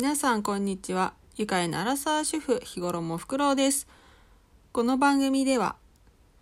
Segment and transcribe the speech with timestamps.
[0.00, 1.12] 皆さんこんにちは。
[1.36, 3.86] 愉快なアラサー主婦日頃もふくろうです。
[4.72, 5.76] この番組では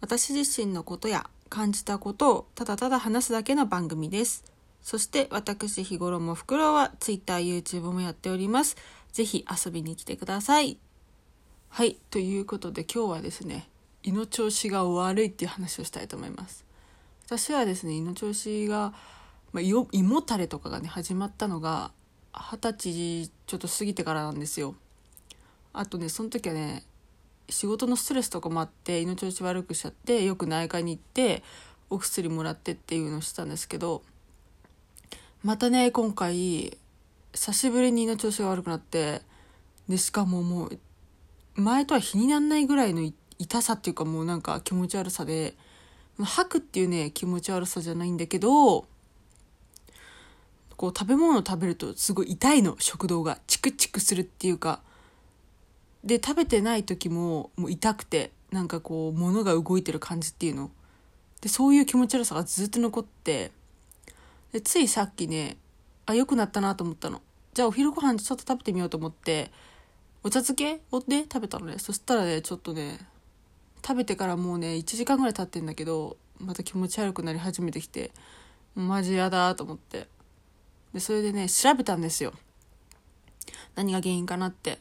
[0.01, 4.45] 私自身のことや感じたことをただただ話すだけの番組です。
[4.81, 8.77] そして私日頃もふくろうは Twitter、YouTube もやっております。
[9.13, 10.79] ぜひ遊びに来てください。
[11.69, 13.69] はいということで今日はですね
[14.05, 16.65] 胃の調子が悪いっていう話をしたいと思います。
[17.27, 18.93] 私はですね胃の調子が、
[19.53, 19.73] まあ、胃
[20.05, 21.91] もたれとかがね始まったのが
[22.39, 24.75] 二十歳ちょっと過ぎてからなんですよ。
[25.73, 26.85] あとねその時はね
[27.51, 31.43] 仕事のストレスとかもあって胃の調子悪くしちゃってよく内科に行って
[31.91, 34.03] お薬もらってっていうのをしてたんですけど
[35.43, 36.77] またね今回
[37.33, 39.23] 久しぶりに胃の調子が悪くなって
[39.89, 40.79] でしかももう
[41.55, 45.55] 前とは比にならないぐらいの痛さっていうかもうなんか気持ち悪さで
[46.21, 48.87] 吐くっていうね気持ち悪さじゃないんだけど
[50.79, 54.81] こう食べ物を食べるとすごい痛いの食道がチクチクするっていうか。
[56.05, 60.71] で食べてない時ももう痛くてなんかこう物が動いてる感じっていうの。
[61.41, 63.51] でそういう気持ち悪さがずっと残って。
[64.53, 65.57] でついさっきね
[66.07, 67.21] あ良くなったなと思ったの。
[67.55, 69.51] じゃあお昼ご飯ちょっと食べてみようと思って
[70.23, 71.81] お茶漬けをね食べたのね。
[71.81, 73.01] そしたらねちょっとね
[73.85, 78.13] 食べてからもうね1時間ぐらい経ってんだけどまた気持ち悪くなり始めてきて
[78.77, 80.07] マジ嫌だと思って。
[80.93, 82.33] で、それでね、調べたんですよ。
[83.75, 84.79] 何が原因かなって。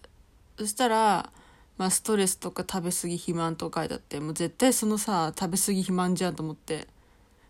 [0.57, 1.31] そしたら、
[1.77, 6.87] まあ、ストレスとか食べ過ぎ肥満と書いてあって、もう絶対そのさ、食べ過ぎ肥満じゃんと思って。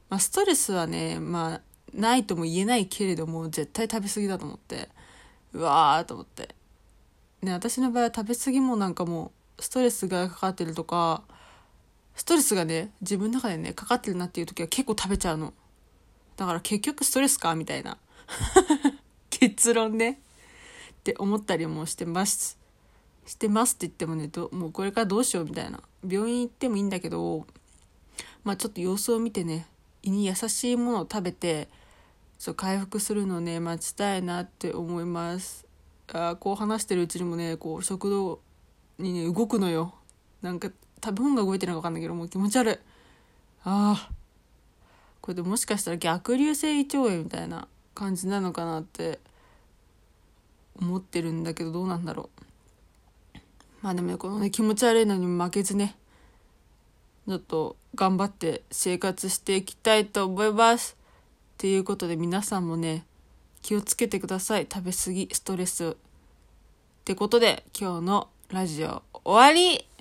[0.09, 1.61] まあ、ストレスはね、まあ、
[1.93, 4.89] ないとも言えないけれども、絶対食べ過ぎだと思って。
[5.53, 6.55] うわーと思って。
[7.41, 11.23] ね、私の場合は食べ過ぎもなんかもう、ストレスがかかってるとか、
[12.15, 15.53] ストレスがね、自分の中でね、かかってるなっていう時は結構食べちゃうの。
[16.35, 17.97] だから結局ストレスかみたいな。
[19.29, 20.21] 結論ね。
[20.91, 22.57] って思ったりもしてます。
[23.25, 25.81] してますって言ってもねもうこれからどうしようみたいな。
[26.07, 27.45] 病院行ってもいいんだけど
[28.43, 29.67] まあちょっと様子を見てね
[30.03, 31.67] 胃に優しいものを食べて
[32.37, 35.65] そう回復するのをね待ちたいなって思います。
[36.13, 38.39] あこう話してるうちにもねこう食道
[38.97, 39.93] にね動くのよ。
[40.41, 40.69] なんか
[41.03, 42.73] 食べ物が動いてるのか分かんないけどもう気持ち悪い。
[43.63, 44.09] ああ
[45.21, 49.17] これでもしかしたら逆流性胃腸炎みたいな感じなのかなって
[50.79, 52.29] 思ってるんだけどどうなんだろ
[53.33, 53.37] う。
[53.81, 55.95] まあでもねこのね気持ち悪いのに負けずね
[57.27, 60.95] ちょっと頑張って生活していきたいと思います
[61.55, 63.03] っていうことで皆さんもね
[63.63, 64.67] 気をつけてください。
[64.71, 65.89] 食べ過ぎストレス。
[65.89, 65.95] っ
[67.03, 69.96] てことで今日のラジオ終わり。